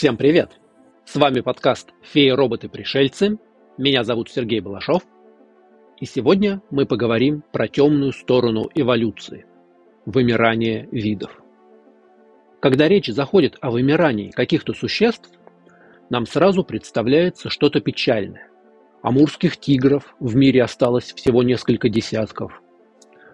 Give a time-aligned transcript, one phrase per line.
[0.00, 0.58] Всем привет!
[1.04, 3.36] С вами подкаст «Феи, роботы, пришельцы».
[3.76, 5.02] Меня зовут Сергей Балашов.
[5.98, 9.44] И сегодня мы поговорим про темную сторону эволюции–
[10.06, 11.42] вымирание видов.
[12.60, 15.30] Когда речь заходит о вымирании каких-то существ,
[16.08, 18.48] нам сразу представляется что-то печальное.
[19.02, 22.62] Амурских тигров в мире осталось всего несколько десятков.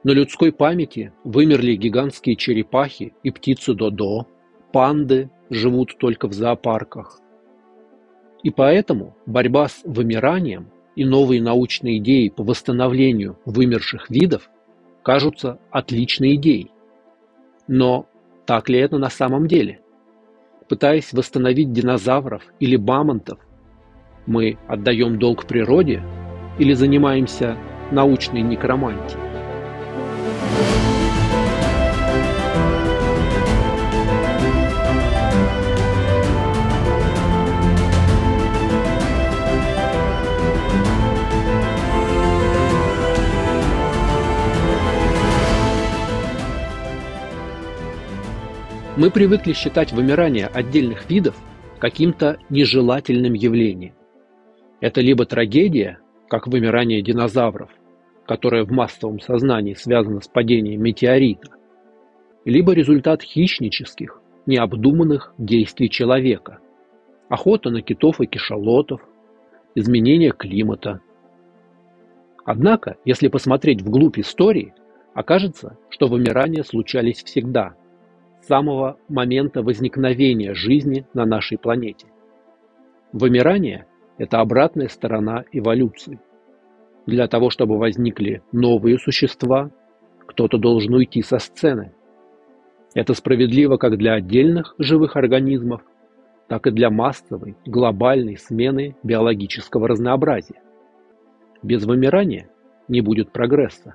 [0.02, 4.26] На людской памяти вымерли гигантские черепахи и птицы Додо,
[4.72, 7.20] панды живут только в зоопарках.
[8.42, 14.50] И поэтому борьба с вымиранием и новые научные идеи по восстановлению вымерших видов
[15.02, 16.70] кажутся отличной идеей.
[17.68, 18.06] Но
[18.46, 19.80] так ли это на самом деле?
[20.68, 23.38] Пытаясь восстановить динозавров или мамонтов,
[24.26, 26.02] мы отдаем долг природе
[26.58, 27.56] или занимаемся
[27.92, 29.20] научной некромантией?
[48.96, 51.36] Мы привыкли считать вымирание отдельных видов
[51.78, 53.92] каким-то нежелательным явлением.
[54.80, 55.98] Это либо трагедия,
[56.30, 57.68] как вымирание динозавров,
[58.26, 61.50] которое в массовом сознании связано с падением метеорита,
[62.46, 66.60] либо результат хищнических, необдуманных действий человека,
[67.28, 69.02] охота на китов и кишалотов,
[69.74, 71.00] изменение климата.
[72.46, 74.72] Однако, если посмотреть вглубь истории,
[75.12, 77.74] окажется, что вымирания случались всегда–
[78.46, 82.06] самого момента возникновения жизни на нашей планете.
[83.12, 83.86] Вымирание–
[84.18, 86.20] это обратная сторона эволюции.
[87.06, 89.70] Для того, чтобы возникли новые существа,
[90.26, 91.92] кто-то должен уйти со сцены.
[92.94, 95.82] Это справедливо как для отдельных живых организмов,
[96.48, 100.62] так и для массовой, глобальной смены биологического разнообразия.
[101.62, 102.48] Без вымирания
[102.88, 103.94] не будет прогресса.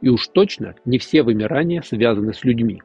[0.00, 2.82] И уж точно не все вымирания связаны с людьми.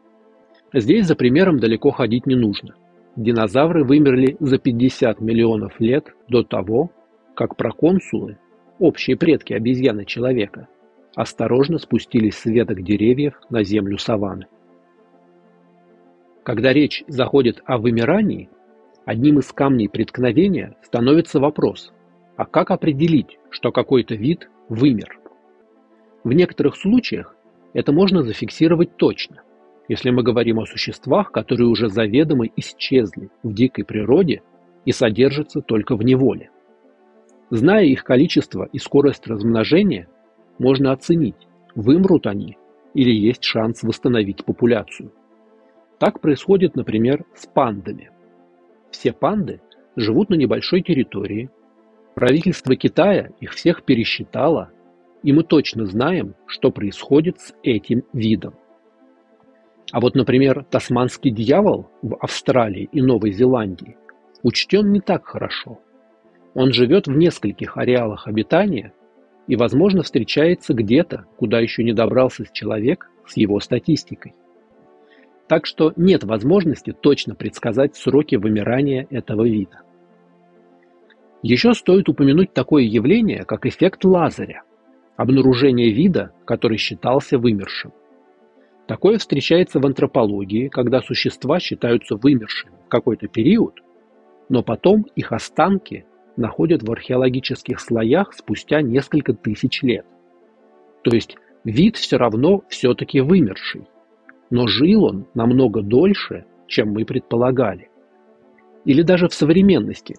[0.73, 2.73] Здесь за примером далеко ходить не нужно.
[3.15, 6.89] Динозавры вымерли за 50 миллионов лет до того,
[7.35, 8.39] как проконсулы,
[8.79, 10.67] общие предки обезьяны человека,
[11.15, 14.47] осторожно спустились с веток деревьев на землю саванны.
[16.41, 18.49] Когда речь заходит о вымирании,
[19.05, 21.93] одним из камней преткновения становится вопрос,
[22.35, 25.19] а как определить, что какой-то вид вымер?
[26.23, 27.35] В некоторых случаях
[27.73, 29.43] это можно зафиксировать точно–
[29.87, 34.41] если мы говорим о существах, которые уже заведомо исчезли в дикой природе
[34.85, 36.49] и содержатся только в неволе.
[37.49, 40.07] Зная их количество и скорость размножения,
[40.59, 42.57] можно оценить, вымрут они
[42.93, 45.11] или есть шанс восстановить популяцию.
[45.99, 48.11] Так происходит, например, с пандами.
[48.91, 49.61] Все панды
[49.95, 51.49] живут на небольшой территории.
[52.15, 54.71] Правительство Китая их всех пересчитало,
[55.23, 58.53] и мы точно знаем, что происходит с этим видом.
[59.93, 63.95] А вот, например, тасманский дьявол в Австралии и Новой Зеландии
[64.41, 65.81] учтен не так хорошо.
[66.55, 68.91] Он живет в нескольких ареалах обитания
[69.45, 74.33] и, возможно, встречается где-то, куда еще не добрался человек с его статистикой.
[75.47, 79.81] Так что нет возможности точно предсказать сроки вымирания этого вида.
[81.43, 84.63] Еще стоит упомянуть такое явление, как эффект Лазаря,
[85.17, 87.91] обнаружение вида, который считался вымершим.
[88.87, 93.79] Такое встречается в антропологии, когда существа считаются вымершими в какой-то период,
[94.49, 96.05] но потом их останки
[96.35, 100.05] находят в археологических слоях спустя несколько тысяч лет.
[101.03, 103.87] То есть вид все равно все-таки вымерший,
[104.49, 107.89] но жил он намного дольше, чем мы предполагали.
[108.83, 110.15] Или даже в современности,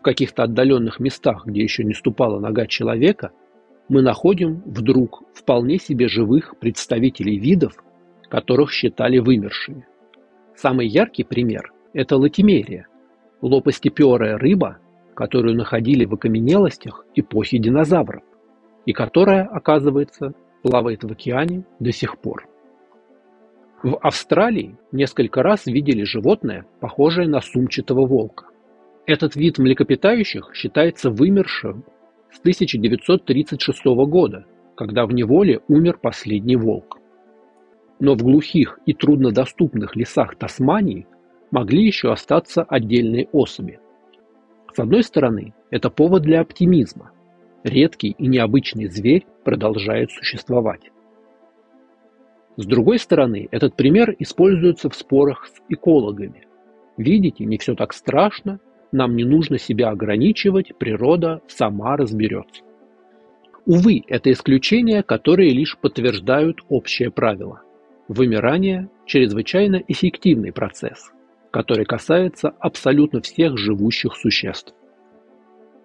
[0.00, 3.30] в каких-то отдаленных местах, где еще не ступала нога человека,
[3.88, 7.74] мы находим вдруг вполне себе живых представителей видов,
[8.30, 9.86] которых считали вымершими.
[10.54, 12.86] Самый яркий пример– это латимерия,
[13.42, 14.78] лопастеперая рыба,
[15.14, 18.22] которую находили в окаменелостях эпохи динозавров,
[18.86, 20.32] и которая, оказывается,
[20.62, 22.46] плавает в океане до сих пор.
[23.82, 28.46] В Австралии несколько раз видели животное, похожее на сумчатого волка.
[29.06, 31.84] Этот вид млекопитающих считается вымершим
[32.30, 34.46] с 1936 года,
[34.76, 36.99] когда в неволе умер последний волк
[38.00, 41.06] но в глухих и труднодоступных лесах Тасмании
[41.50, 43.78] могли еще остаться отдельные особи.
[44.72, 47.12] С одной стороны, это повод для оптимизма.
[47.62, 50.90] Редкий и необычный зверь продолжает существовать.
[52.56, 56.46] С другой стороны, этот пример используется в спорах с экологами.
[56.96, 58.60] Видите, не все так страшно,
[58.92, 62.62] нам не нужно себя ограничивать, природа сама разберется.
[63.66, 67.62] Увы, это исключения, которые лишь подтверждают общее правило.
[68.10, 71.12] Вымирание– чрезвычайно эффективный процесс,
[71.52, 74.74] который касается абсолютно всех живущих существ.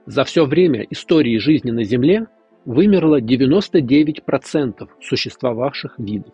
[0.07, 2.25] За все время истории жизни на Земле
[2.66, 6.33] вымерло 99% существовавших видов.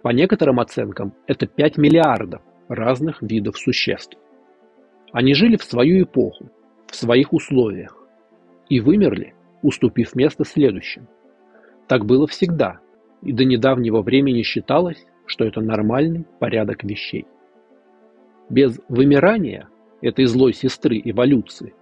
[0.00, 4.16] По некоторым оценкам, это 5 миллиардов разных видов существ.
[5.12, 6.48] Они жили в свою эпоху,
[6.86, 8.02] в своих условиях
[8.70, 11.06] и вымерли, уступив место следующим.
[11.86, 12.80] Так было всегда,
[13.22, 17.26] и до недавнего времени считалось, что это нормальный порядок вещей.
[18.50, 19.68] Без вымирания
[20.00, 21.74] этой злой сестры эволюции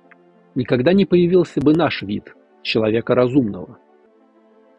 [0.55, 3.79] никогда не появился бы наш вид, человека разумного.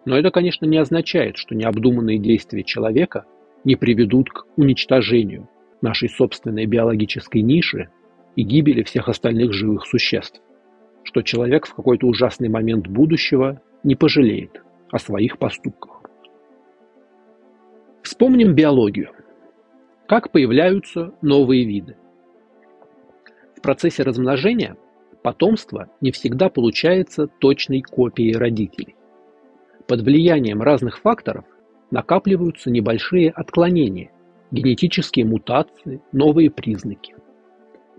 [0.06, 3.26] Но это, конечно, не означает, что необдуманные действия человека
[3.64, 5.50] не приведут к уничтожению
[5.82, 7.90] нашей собственной биологической ниши
[8.36, 10.42] и гибели всех остальных живых существ,
[11.04, 14.62] что человек в какой-то ужасный момент будущего не пожалеет
[14.92, 16.01] о своих поступках.
[18.12, 19.12] Вспомним биологию.
[20.06, 21.96] Как появляются новые виды?
[23.56, 24.76] В процессе размножения
[25.24, 28.98] потомство не всегда получается точной копией родителей.
[29.88, 31.46] Под влиянием разных факторов
[31.90, 34.12] накапливаются небольшие отклонения,
[34.52, 37.16] генетические мутации, новые признаки.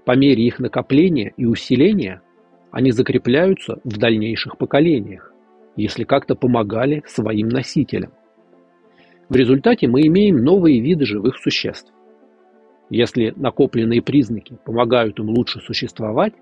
[0.05, 2.21] По мере их накопления и усиления
[2.71, 5.33] они закрепляются в дальнейших поколениях,
[5.75, 8.13] если как-то помогали своим носителям.
[9.33, 11.91] В результате мы имеем новые виды живых существ.
[12.91, 16.35] Если накопленные признаки помогают им лучше существовать,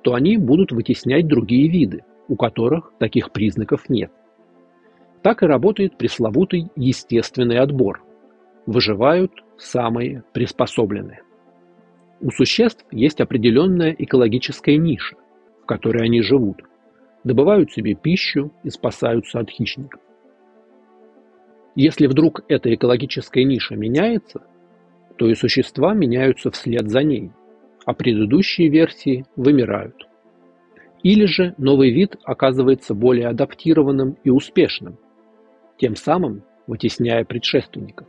[0.00, 4.10] то они будут вытеснять другие виды, у которых таких признаков нет.
[5.20, 8.02] Так и работает пресловутый естественный отбор.
[8.64, 11.20] Выживают самые приспособленные.
[12.22, 15.16] У существ есть определенная экологическая ниша,
[15.62, 16.62] в которой они живут,
[17.22, 19.99] добывают себе пищу и спасаются от хищников.
[21.74, 24.42] Если вдруг эта экологическая ниша меняется,
[25.16, 27.30] то и существа меняются вслед за ней,
[27.84, 30.06] а предыдущие версии вымирают.
[31.02, 34.98] Или же новый вид оказывается более адаптированным и успешным,
[35.78, 38.06] тем самым вытесняя предшественников.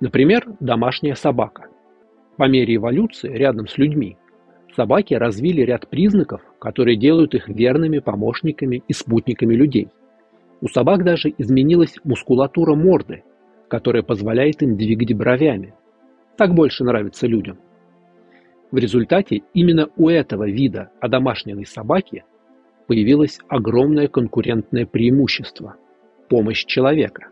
[0.00, 1.68] Например, домашняя собака.
[2.36, 4.16] По мере эволюции рядом с людьми
[4.76, 9.88] собаки развили ряд признаков, которые делают их верными помощниками и спутниками людей.
[10.60, 13.22] У собак даже изменилась мускулатура морды,
[13.68, 15.74] которая позволяет им двигать бровями.
[16.36, 17.58] Так больше нравится людям.
[18.70, 22.24] В результате именно у этого вида одомашненной собаки
[22.86, 25.76] появилось огромное конкурентное преимущество–
[26.28, 27.28] помощь человека.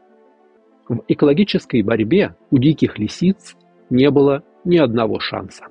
[0.89, 3.57] В экологической борьбе у диких лисиц
[3.91, 5.67] не было ни одного шанса.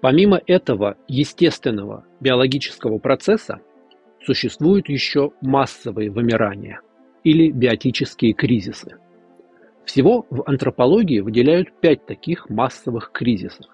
[0.00, 3.60] Помимо этого естественного биологического процесса
[4.24, 6.80] существуют еще массовые вымирания
[7.24, 8.96] или биотические кризисы–
[9.88, 13.64] всего в антропологии выделяют пять таких массовых кризисов.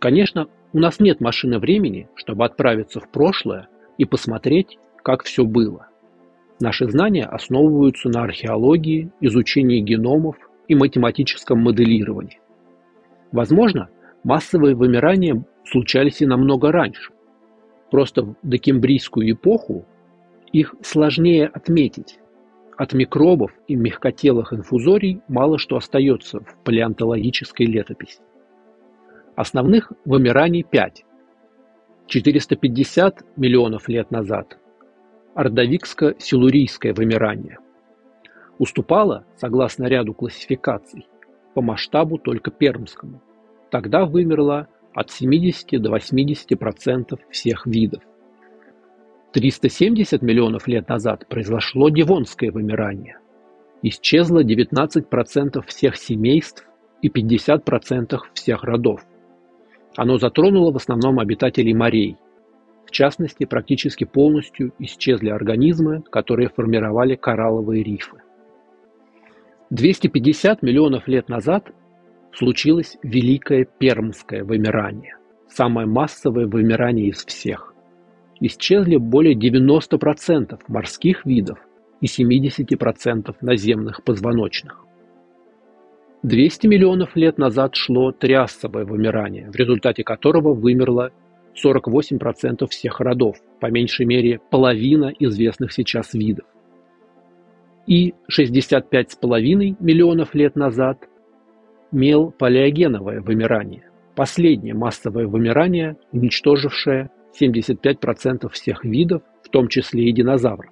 [0.00, 3.68] Конечно, у нас нет машины времени, чтобы отправиться в прошлое
[3.98, 5.86] и посмотреть, как все было.
[6.58, 10.34] Наши знания основываются на археологии, изучении геномов
[10.66, 12.40] и математическом моделировании.
[13.30, 13.90] Возможно,
[14.24, 17.12] массовые вымирания случались и намного раньше.
[17.92, 19.84] Просто в докембрийскую эпоху
[20.50, 22.18] их сложнее отметить,
[22.78, 28.20] от микробов и мягкотелых инфузорий мало что остается в палеонтологической летописи.
[29.36, 31.04] Основных вымираний пять.
[32.06, 34.58] 450 миллионов лет назад–
[35.34, 37.58] ордовикско-силурийское вымирание.
[38.56, 41.06] Уступало, согласно ряду классификаций,
[41.52, 43.20] по масштабу только пермскому.
[43.70, 48.02] Тогда вымерло от 70 до 80% всех видов.
[49.32, 53.18] 370 миллионов лет назад произошло Девонское вымирание.
[53.82, 56.66] Исчезло 19% всех семейств
[57.00, 59.00] и 50% всех родов.
[59.96, 62.16] Оно затронуло в основном обитателей морей.
[62.86, 68.18] В частности, практически полностью исчезли организмы, которые формировали коралловые рифы.
[69.70, 71.72] 250 миллионов лет назад
[72.34, 75.16] случилось Великое Пермское вымирание,
[75.48, 77.72] самое массовое вымирание из всех
[78.42, 81.58] исчезли более 90% морских видов
[82.00, 84.84] и 70% наземных позвоночных.
[86.22, 91.10] 200 миллионов лет назад шло триассовое вымирание, в результате которого вымерло
[91.62, 96.46] 48% всех родов, по меньшей мере половина известных сейчас видов.
[97.86, 101.08] И 65,5 миллионов лет назад
[101.92, 110.70] мелпалеогеновое вымирание, последнее массовое вымирание, уничтожившее 75% всех видов, в том числе и динозавров.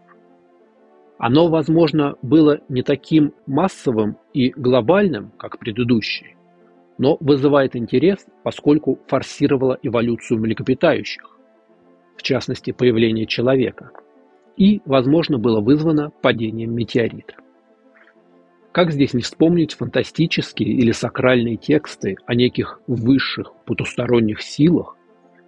[1.19, 6.37] Оно, возможно, было не таким массовым и глобальным, как предыдущие,
[6.97, 11.39] но вызывает интерес, поскольку форсировало эволюцию млекопитающих,
[12.17, 13.91] в частности появление человека,
[14.57, 17.35] и, возможно, было вызвано падением метеорита.
[18.73, 24.97] Как здесь не вспомнить фантастические или сакральные тексты о неких высших потусторонних силах,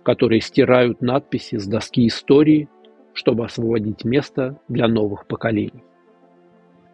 [0.03, 2.69] которые стирают надписи с доски истории,
[3.15, 5.85] чтобы освободить место для новых поколений.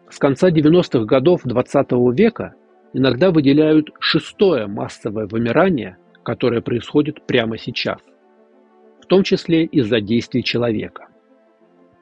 [0.09, 2.53] С конца 90-х годов XX -го века
[2.93, 8.01] иногда выделяют шестое массовое вымирание, которое происходит прямо сейчас,
[9.01, 11.07] в том числе из-за действий человека.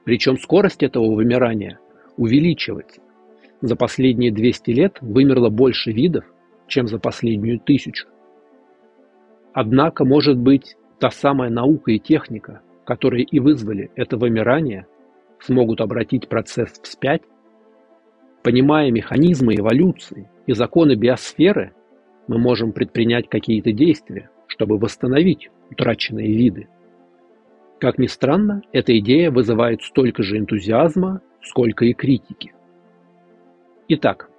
[0.03, 1.79] Причем скорость этого вымирания
[2.17, 3.01] увеличивается.
[3.61, 6.25] За последние 200 лет вымерло больше видов,
[6.67, 8.07] чем за последнюю тысячу.
[9.53, 14.85] Однако, может быть, та самая наука и техника, которые и вызвали это вымирание,
[15.39, 17.23] смогут обратить процесс вспять?
[18.43, 21.73] Понимая механизмы эволюции и законы биосферы,
[22.27, 26.67] мы можем предпринять какие-то действия, чтобы восстановить утраченные виды.
[27.79, 32.53] Как ни странно, эта идея вызывает столько же энтузиазма, сколько и критики.
[33.89, 34.29] Итак,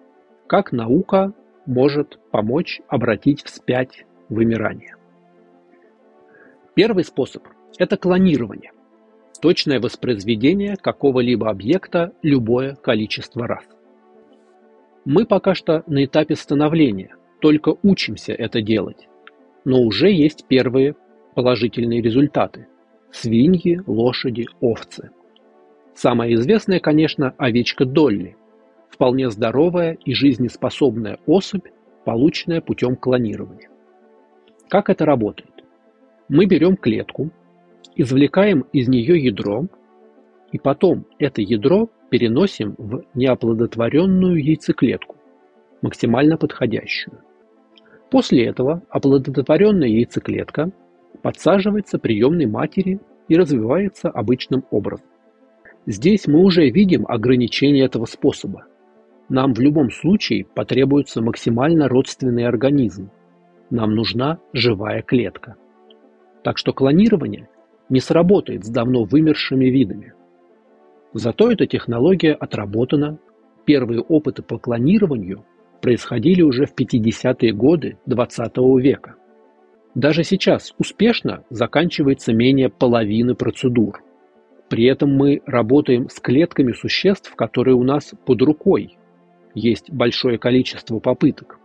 [0.47, 1.33] как наука
[1.65, 4.97] может помочь обратить вспять вымирание?
[6.75, 7.45] Первый способ–
[7.79, 8.73] это клонирование.
[9.41, 13.65] Точное воспроизведение какого-либо объекта любое количество раз.
[15.07, 19.09] Мы пока что на этапе становления, только учимся это делать.
[19.65, 20.95] Но уже есть первые
[21.35, 22.69] положительные результаты.
[23.13, 25.11] Свиньи, лошади, овцы.
[25.95, 28.37] Самая известная, конечно, овечка Долли,
[28.91, 31.67] вполне здоровая и жизнеспособная особь,
[32.05, 33.69] полученная путем клонирования.
[34.69, 35.65] Как это работает?
[36.29, 37.31] Мы берем клетку,
[37.97, 39.67] извлекаем из нее ядро,
[40.53, 45.17] и потом это ядро переносим в неоплодотворенную яйцеклетку,
[45.83, 47.19] максимально подходящую.
[48.11, 50.71] После этого оплодотворенная яйцеклетка
[51.23, 55.07] подсаживается приемной матери и развивается обычным образом.
[55.87, 58.67] Здесь мы уже видим ограничение этого способа.
[59.29, 63.11] Нам в любом случае потребуется максимально родственный организм.
[63.71, 65.57] Нам нужна живая клетка.
[66.43, 67.49] Так что клонирование
[67.91, 70.15] не сработает с давно вымершими видами.
[71.13, 73.19] Зато эта технология отработана.
[73.65, 75.45] Первые опыты по клонированию
[75.83, 79.17] происходили уже в 50-е годы XX -го века.
[79.95, 84.03] Даже сейчас успешно заканчивается менее половины процедур.
[84.71, 88.98] При этом мы работаем с клетками существ, которые у нас под рукой,
[89.59, 91.59] есть большое количество попыток.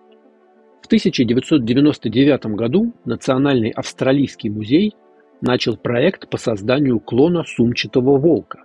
[0.81, 4.93] В 1999 году Национальный австралийский музей
[5.41, 8.63] начал проект по созданию клона сумчатого волка.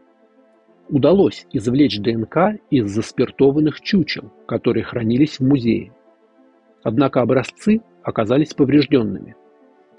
[0.88, 5.92] Удалось извлечь ДНК из заспиртованных чучел, которые хранились в музее.
[6.82, 9.36] Однако образцы оказались поврежденными,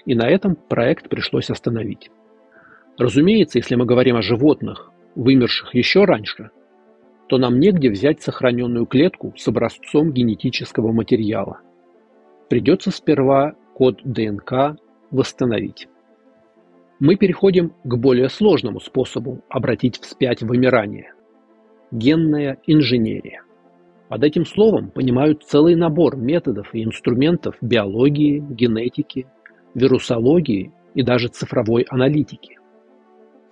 [0.04, 2.10] и на этом проект пришлось остановить.
[2.98, 6.50] Разумеется, если мы говорим о животных, вымерших еще раньше,
[7.30, 11.60] то нам негде взять сохраненную клетку с образцом генетического материала.
[12.48, 14.76] Придется сперва код ДНК
[15.12, 15.86] восстановить.
[16.98, 21.14] Мы переходим к более сложному способу обратить вспять вымирание–
[21.92, 23.44] генная инженерия.
[24.08, 29.28] Под этим словом понимают целый набор методов и инструментов биологии, генетики,
[29.74, 32.58] вирусологии и даже цифровой аналитики.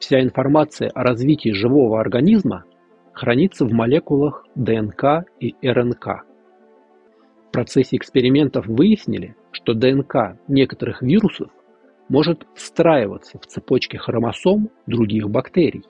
[0.01, 2.65] Вся информация о развитии живого организма
[3.19, 6.25] хранится в молекулах ДНК и РНК.
[7.49, 11.51] В процессе экспериментов выяснили, что ДНК некоторых вирусов
[12.09, 15.85] может встраиваться в цепочки хромосом других бактерий.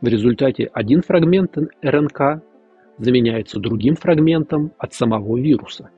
[0.00, 2.42] В результате один фрагмент РНК
[2.98, 5.90] заменяется другим фрагментом от самого вируса.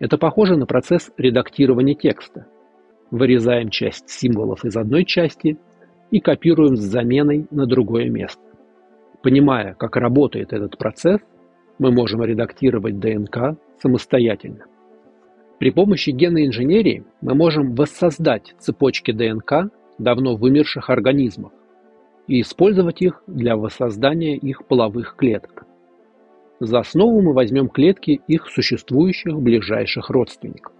[0.00, 2.46] Это похоже на процесс редактирования текста.
[3.12, 5.56] Вырезаем часть символов из одной части
[6.10, 8.51] и копируем с заменой на другое место.
[9.22, 11.20] Понимая, как работает этот процесс,
[11.78, 14.66] мы можем редактировать ДНК самостоятельно.
[15.58, 21.52] При помощи генной инженерии мы можем воссоздать цепочки ДНК давно вымерших организмов
[22.26, 25.66] и использовать их для воссоздания их половых клеток.
[26.58, 30.72] За основу мы возьмем клетки их существующих ближайших родственников.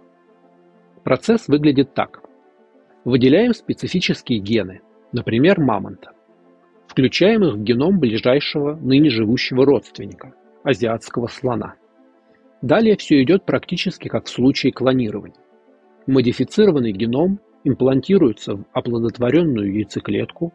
[1.03, 2.21] Процесс выглядит так.
[3.05, 4.81] Выделяем специфические гены,
[5.11, 6.11] например, мамонта.
[6.93, 11.73] Включаем их в геном ближайшего ныне живущего родственника– азиатского слона.
[12.61, 15.39] Далее все идет практически как в случае клонирования.
[16.05, 20.53] Модифицированный геном имплантируется в оплодотворенную яйцеклетку,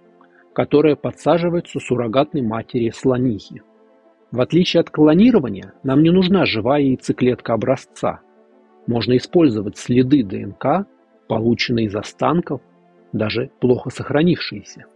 [0.53, 3.63] которая подсаживается суррогатной матери слонихи.
[4.31, 8.21] В отличие от клонирования, нам не нужна живая яйцеклетка образца.
[8.87, 10.87] Можно использовать следы ДНК,
[11.27, 12.61] полученные из останков,
[13.13, 14.87] даже плохо сохранившиеся.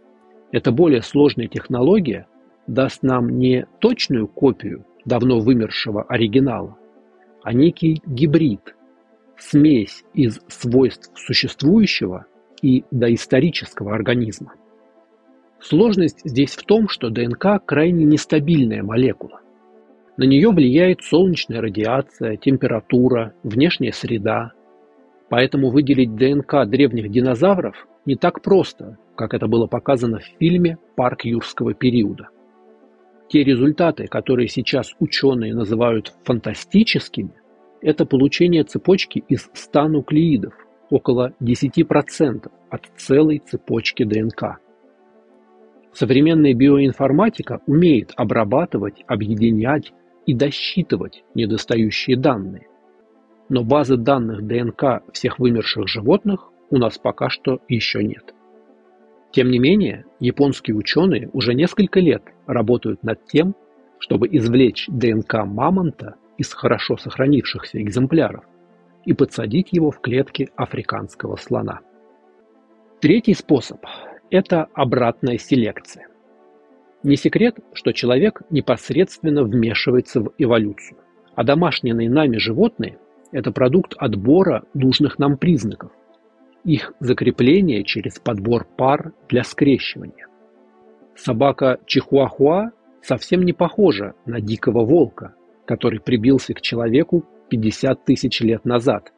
[0.53, 2.27] Эта более сложная технология
[2.67, 6.77] даст нам не точную копию давно вымершего оригинала,
[7.41, 8.75] а некий гибрид,
[9.35, 12.27] смесь из свойств существующего
[12.61, 14.53] и доисторического организма.
[15.59, 19.41] Сложность здесь в том, что ДНК крайне нестабильная молекула.
[20.17, 24.51] На нее влияет солнечная радиация, температура, внешняя среда.
[25.29, 31.25] Поэтому выделить ДНК древних динозавров не так просто, как это было показано в фильме «Парк
[31.25, 32.29] юрского периода».
[33.29, 37.33] Те результаты, которые сейчас ученые называют фантастическими,
[37.81, 40.53] это получение цепочки из 100 нуклеидов,
[40.89, 44.59] около 10% от целой цепочки ДНК.
[45.91, 49.93] Современная биоинформатика умеет обрабатывать, объединять
[50.25, 52.67] и досчитывать недостающие данные.
[53.49, 58.32] Но базы данных ДНК всех вымерших животных у нас пока что еще нет.
[59.33, 63.55] Тем не менее, японские ученые уже несколько лет работают над тем,
[63.97, 68.45] чтобы извлечь ДНК мамонта из хорошо сохранившихся экземпляров
[69.05, 71.79] и подсадить его в клетки африканского слона.
[73.01, 73.83] Третий способ–
[74.29, 76.07] это обратная селекция.
[77.01, 80.99] Не секрет, что человек непосредственно вмешивается в эволюцию,
[81.33, 82.99] а домашние нами животные–
[83.31, 85.91] это продукт отбора нужных нам признаков,
[86.63, 90.27] их закрепление через подбор пар для скрещивания.
[91.15, 98.65] Собака Чихуахуа совсем не похожа на дикого волка, который прибился к человеку 50 тысяч лет
[98.65, 99.11] назад.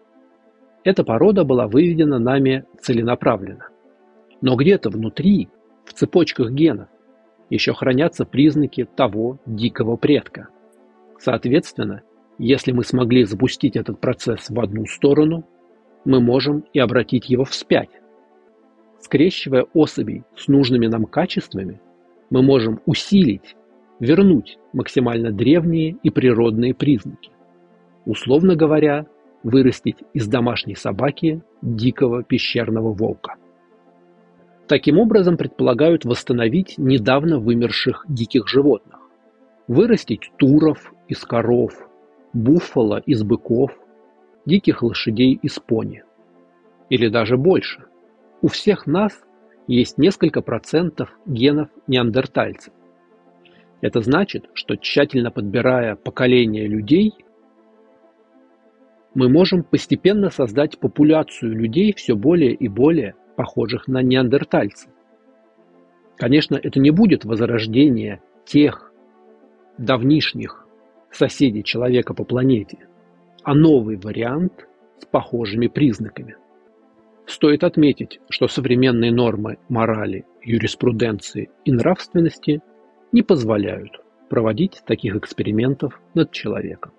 [0.84, 3.70] Эта порода была выведена нами целенаправленно.
[4.42, 5.50] Но где-то внутри,
[5.86, 6.90] в цепочках генов,
[7.50, 10.50] еще хранятся признаки того дикого предка.
[11.20, 12.02] Соответственно,
[12.38, 15.46] если мы смогли запустить этот процесс в одну сторону,
[16.06, 17.90] мы можем и обратить его вспять.
[19.00, 21.82] Скрещивая особей с нужными нам качествами,
[22.30, 23.56] мы можем усилить,
[24.00, 27.32] вернуть максимально древние и природные признаки.
[28.06, 29.06] Условно говоря,
[29.44, 33.36] вырастить из домашней собаки дикого пещерного волка.
[34.68, 39.00] Таким образом предполагают восстановить недавно вымерших диких животных,
[39.68, 41.74] вырастить туров из коров,
[42.34, 43.72] буффало из быков,
[44.46, 46.04] диких лошадей из пони.
[46.90, 47.86] Или даже больше.
[48.42, 49.24] У всех нас
[49.68, 52.74] есть несколько процентов генов неандертальцев.
[53.82, 57.14] Это значит, что тщательно подбирая поколения людей,
[59.14, 64.92] мы можем постепенно создать популяцию людей все более и более похожих на неандертальцев.
[66.18, 68.92] Конечно, это не будет возрождение тех
[69.78, 70.66] давнишних
[71.12, 72.88] соседей человека по планете–
[73.46, 74.68] а новый вариант
[75.00, 76.36] с похожими признаками.
[77.28, 82.62] Стоит отметить, что современные нормы морали, юриспруденции и нравственности
[83.12, 86.92] не позволяют проводить таких экспериментов над человеком.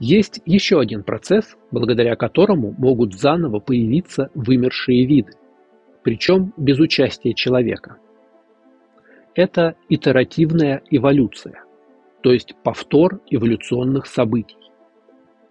[0.00, 5.32] Есть еще один процесс, благодаря которому могут заново появиться вымершие виды,
[6.02, 7.98] причем без участия человека.
[9.34, 11.64] Это итеративная эволюция,
[12.22, 14.65] то есть повтор эволюционных событий.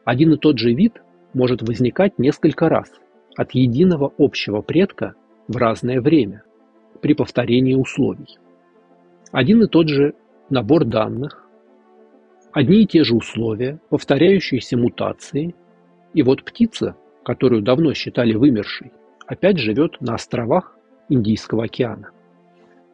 [0.06, 1.02] Один и тот же вид
[1.34, 2.92] может возникать несколько раз
[3.36, 5.16] от единого общего предка
[5.48, 6.44] в разное время
[7.02, 8.38] при повторении условий.
[9.32, 10.14] Один и тот же
[10.50, 11.46] набор данных,
[12.54, 15.56] одни и те же условия, повторяющиеся мутации,
[16.14, 18.94] и вот птица, которую давно считали вымершей,
[19.26, 20.78] опять живет на островах
[21.10, 22.12] Индийского океана.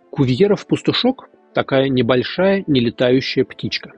[0.10, 3.92] Кувьеров-пастушок– такая небольшая нелетающая птичка.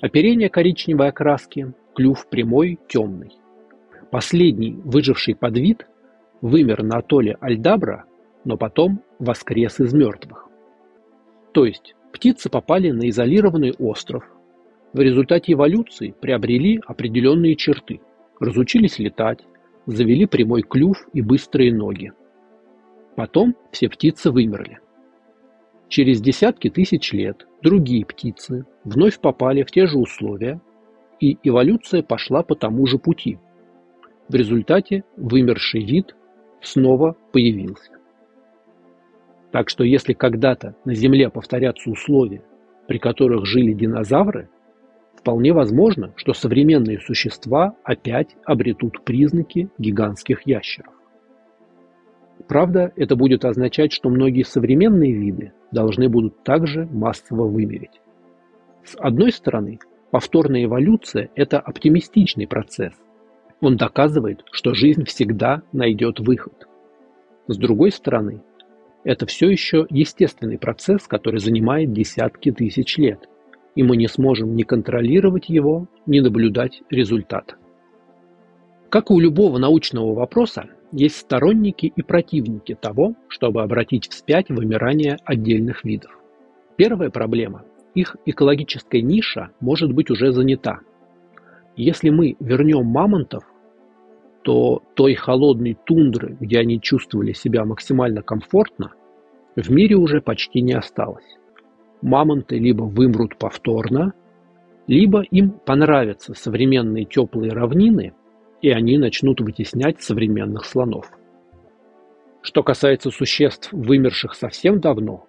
[0.00, 3.32] Оперение коричневой окраски, клюв прямой, темный.
[4.10, 5.86] Последний, выживший подвид,
[6.40, 8.04] вымер на атолле Альдабра,
[8.44, 10.48] но потом воскрес из мертвых.
[11.52, 14.24] То есть птицы попали на изолированный остров,
[14.94, 18.00] в результате эволюции приобрели определенные черты,
[18.38, 19.40] разучились летать,
[19.86, 22.12] завели прямой клюв и быстрые ноги.
[23.16, 24.78] Потом все птицы вымерли.
[25.88, 30.60] Через десятки тысяч лет другие птицы вновь попали в те же условия
[31.24, 33.38] и эволюция пошла по тому же пути.
[34.28, 36.14] В результате вымерший вид
[36.60, 37.92] снова появился.
[39.50, 42.42] Так что если когда-то на Земле повторятся условия,
[42.88, 44.50] при которых жили динозавры,
[45.16, 50.92] вполне возможно, что современные существа опять обретут признаки гигантских ящеров.
[52.48, 58.00] Правда, это будет означать, что многие современные виды должны будут также массово вымереть.
[58.84, 59.78] С одной стороны,
[60.14, 62.92] повторная эволюция– это оптимистичный процесс.
[63.60, 66.68] Он доказывает, что жизнь всегда найдет выход.
[67.48, 68.40] С другой стороны,
[69.02, 73.28] это все еще естественный процесс, который занимает десятки тысяч лет,
[73.74, 77.56] и мы не сможем ни контролировать его, ни наблюдать результат.
[78.90, 85.16] Как и у любого научного вопроса, есть сторонники и противники того, чтобы обратить вспять вымирание
[85.24, 86.16] отдельных видов.
[86.76, 90.80] Первая проблема– их экологическая ниша может быть уже занята.
[91.76, 93.44] Если мы вернем мамонтов,
[94.42, 98.92] то той холодной тундры, где они чувствовали себя максимально комфортно,
[99.56, 101.24] в мире уже почти не осталось.
[102.02, 104.12] Мамонты либо вымрут повторно,
[104.86, 108.12] либо им понравятся современные теплые равнины,
[108.60, 111.10] и они начнут вытеснять современных слонов.
[112.42, 115.26] Что касается существ, вымерших совсем давно,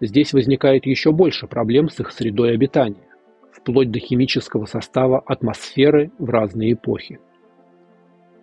[0.00, 3.08] здесь возникает еще больше проблем с их средой обитания,
[3.52, 7.18] вплоть до химического состава атмосферы в разные эпохи.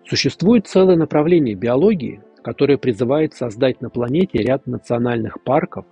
[0.07, 5.85] Существует целое направление биологии, которое призывает создать на планете ряд национальных парков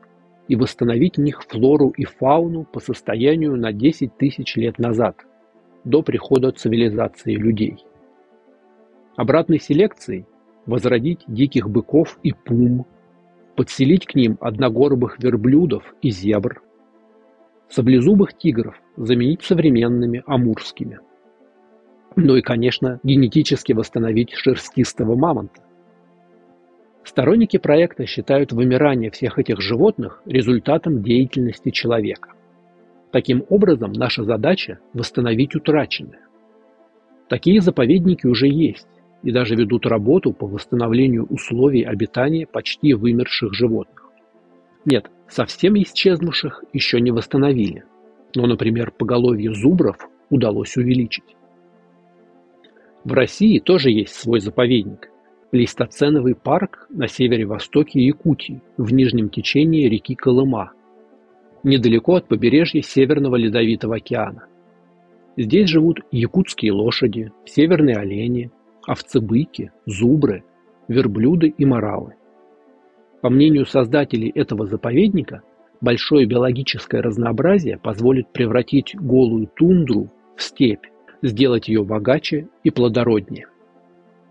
[0.48, 5.16] и восстановить в них флору и фауну по состоянию на 10 тысяч лет назад,
[5.84, 7.84] до прихода цивилизации людей.
[9.16, 10.26] Обратной селекцией
[10.66, 12.86] возродить диких быков и пум,
[13.56, 16.62] подселить к ним одногорбых верблюдов и зебр,
[17.70, 21.00] саблезубых тигров заменить современными амурскими–
[22.16, 25.62] ну и, конечно, генетически восстановить шерстистого мамонта.
[27.04, 32.32] Сторонники проекта считают вымирание всех этих животных результатом деятельности человека.
[33.12, 36.22] Таким образом, наша задача– восстановить утраченное.
[37.30, 38.88] Такие заповедники уже есть
[39.24, 44.10] и даже ведут работу по восстановлению условий обитания почти вымерших животных.
[44.86, 47.86] Нет, совсем исчезнувших еще не восстановили,
[48.36, 49.98] но, например, поголовье зубров
[50.30, 51.36] удалось увеличить.
[53.04, 55.10] В России тоже есть свой заповедник–
[55.54, 60.72] Плейстоценовый парк на севере-востоке Якутии, в нижнем течении реки Колыма,
[61.62, 64.48] недалеко от побережья Северного Ледовитого океана.
[65.38, 68.50] Здесь живут якутские лошади, северные олени,
[68.88, 70.44] овцы-быки, зубры,
[70.88, 72.16] верблюды и моралы.
[73.22, 75.44] По мнению создателей этого заповедника,
[75.82, 80.86] большое биологическое разнообразие позволит превратить голую тундру в степь,
[81.22, 83.48] сделать ее богаче и плодороднее.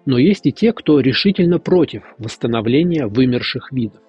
[0.05, 4.03] Но есть и те, кто решительно против восстановления вымерших видов.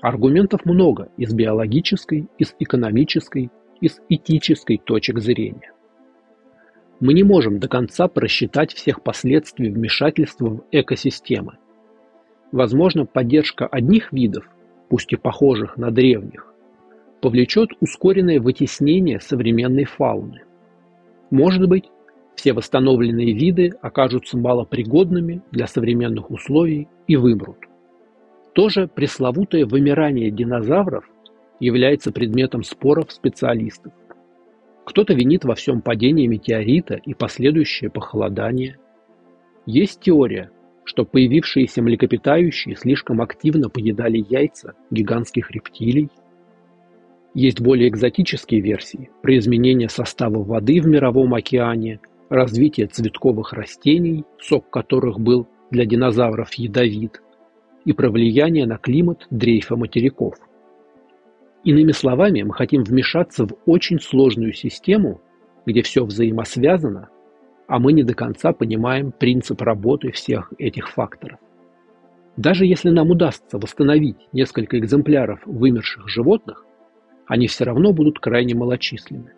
[0.00, 5.72] Аргументов много из биологической, из экономической, из этической точек зрения.
[7.02, 11.58] Мы не можем до конца просчитать всех последствий вмешательства в экосистемы.
[12.50, 14.48] Возможно, поддержка одних видов,
[14.88, 16.50] пусть и похожих на древних,
[17.20, 20.44] повлечет ускоренное вытеснение современной фауны–
[21.32, 21.90] может быть,
[22.34, 27.56] все восстановленные виды окажутся малопригодными для современных условий и вымрут.
[28.52, 31.08] Тоже пресловутое вымирание динозавров
[31.58, 33.94] является предметом споров специалистов.
[34.84, 38.78] Кто-то винит во всем падение метеорита и последующее похолодание.
[39.64, 40.50] Есть теория,
[40.84, 46.10] что появившиеся млекопитающие слишком активно поедали яйца гигантских рептилий,
[47.34, 54.68] есть более экзотические версии про изменение состава воды в Мировом океане, развитие цветковых растений, сок
[54.68, 57.22] которых был для динозавров ядовит,
[57.86, 60.34] и про влияние на климат дрейфа материков.
[61.64, 65.20] Иными словами, мы хотим вмешаться в очень сложную систему,
[65.64, 67.08] где все взаимосвязано,
[67.68, 71.38] а мы не до конца понимаем принцип работы всех этих факторов.
[72.36, 76.64] Даже если нам удастся восстановить несколько экземпляров вымерших животных,
[77.26, 79.32] они все равно будут крайне малочисленны.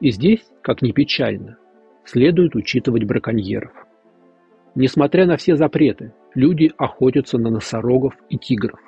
[0.00, 1.56] И здесь, как ни печально,
[2.04, 3.72] следует учитывать браконьеров.
[4.74, 8.80] Несмотря на все запреты, люди охотятся на носорогов и тигров.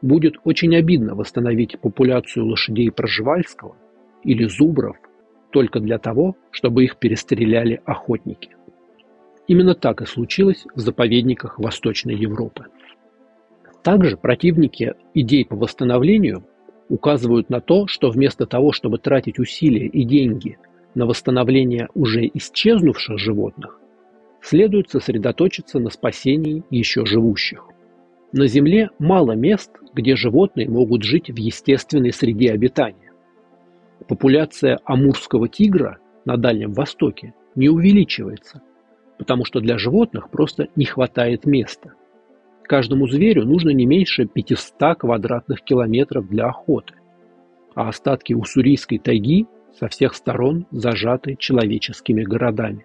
[0.00, 3.76] Будет очень обидно восстановить популяцию лошадей Проживальского
[4.22, 4.96] или зубров
[5.50, 8.50] только для того, чтобы их перестреляли охотники.
[9.48, 12.66] Именно так и случилось в заповедниках Восточной Европы.
[13.82, 16.44] Также противники идей по восстановлению
[16.88, 20.58] указывают на то, что вместо того, чтобы тратить усилия и деньги
[20.94, 23.80] на восстановление уже исчезнувших животных,
[24.42, 27.64] следует сосредоточиться на спасении еще живущих.
[28.32, 33.12] На Земле мало мест, где животные могут жить в естественной среде обитания.
[34.06, 38.62] популяция амурского тигра на Дальнем Востоке не увеличивается,
[39.18, 41.94] потому что для животных просто не хватает места.
[42.64, 46.94] Каждому зверю нужно не меньше 500 квадратных километров для охоты,
[47.74, 49.46] а остатки уссурийской тайги
[49.78, 52.84] со всех сторон зажаты человеческими городами.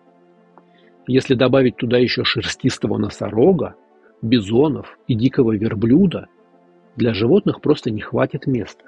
[1.06, 3.75] Если добавить туда еще шерстистого носорога,
[4.23, 6.27] бизонов и дикого верблюда,
[6.95, 8.86] для животных просто не хватит места.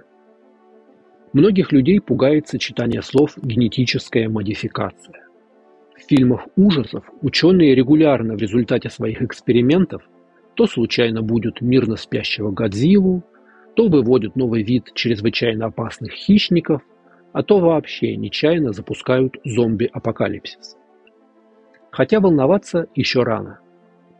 [1.33, 5.27] Многих людей пугает сочетание слов «генетическая модификация».
[5.95, 10.01] В фильмах ужасов ученые регулярно в результате своих экспериментов
[10.55, 13.23] то случайно будут мирно спящего Годзиллу,
[13.75, 16.81] то выводят новый вид чрезвычайно опасных хищников,
[17.33, 20.77] а то вообще нечаянно запускают зомби-апокалипсис.
[21.91, 23.59] Хотя волноваться еще рано.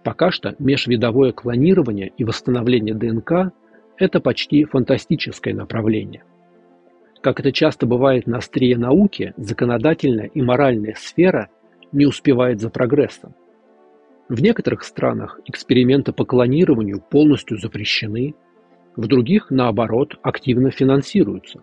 [0.06, 3.52] Пока что межвидовое клонирование и восстановление ДНК–
[3.98, 6.24] это почти фантастическое направление.
[7.22, 11.50] Как это часто бывает на острие науки, законодательная и моральная сфера
[11.91, 13.34] не успевает за прогрессом.
[14.30, 18.36] В некоторых странах эксперименты по клонированию полностью запрещены,
[18.96, 21.62] в других, наоборот, активно финансируются.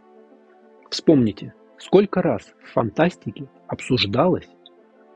[0.90, 4.48] Вспомните, сколько раз в фантастике обсуждалось,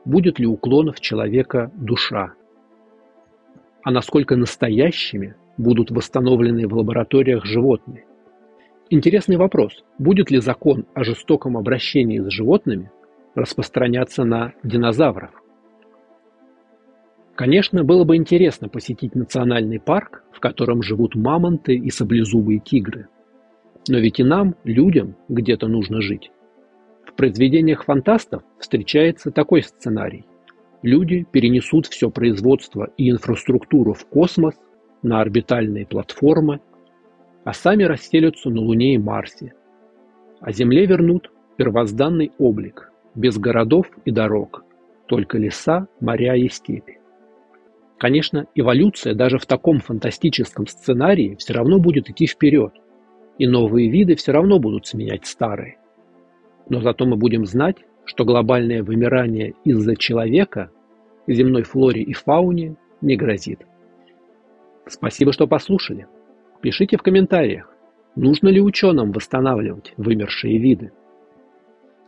[0.05, 2.33] будет ли у клонов человека душа,
[3.87, 8.03] а насколько настоящими будут восстановлены в лабораториях животные.
[8.89, 12.91] Интересный вопрос, будет ли закон о жестоком обращении с животными
[13.33, 15.31] распространяться на динозавров?
[17.35, 23.07] Конечно, было бы интересно посетить национальный парк, в котором живут мамонты и саблезубые тигры.
[23.87, 26.29] Но ведь и нам, людям, где-то нужно жить.
[27.05, 30.25] В произведениях фантастов встречается такой сценарий.
[30.83, 34.55] Люди перенесут все производство и инфраструктуру в космос,
[35.01, 36.59] на орбитальные платформы,
[37.43, 39.53] а сами расселятся на Луне и Марсе.
[40.41, 44.63] А Земле вернут первозданный облик, без городов и дорог,
[45.07, 46.99] только леса, моря и степи.
[47.97, 52.73] Конечно, эволюция даже в таком фантастическом сценарии все равно будет идти вперед,
[53.39, 55.77] и новые виды все равно будут сменять старые.
[56.69, 60.71] Но зато мы будем знать, что глобальное вымирание из-за человека
[61.27, 63.59] земной флоре и фауне не грозит.
[64.87, 66.07] Спасибо, что послушали.
[66.61, 67.71] Пишите в комментариях,
[68.15, 70.91] нужно ли ученым восстанавливать вымершие виды.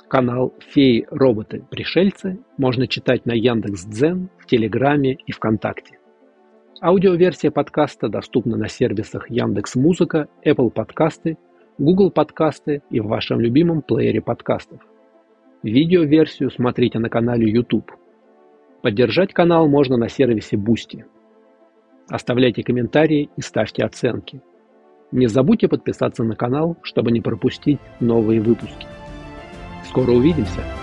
[0.08, 6.00] Канал «Феи, роботы, пришельцы» можно читать на Яндекс.Дзен, в Телеграме и ВКонтакте.
[6.82, 11.38] Аудиоверсия подкаста доступна на сервисах Яндекс Музыка, Apple Подкасты,
[11.78, 14.80] Google Подкасты и в вашем любимом плеере подкастов.
[15.64, 17.92] Видеоверсию смотрите на канале YouTube.
[18.82, 21.04] Поддержать канал можно на сервисе Boosty.
[22.08, 24.42] Оставляйте комментарии и ставьте оценки.
[25.12, 28.88] Не забудьте подписаться на канал, чтобы не пропустить новые выпуски.
[29.86, 30.79] Скоро увидимся!